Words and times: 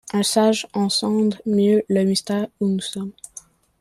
Un 0.13 0.23
sage. 0.23 0.65
On 0.73 0.89
sonde 0.89 1.35
mieux 1.45 1.83
le 1.87 2.03
mystère 2.05 2.47
où 2.59 2.67
nous 2.67 2.79
sommes 2.79 3.11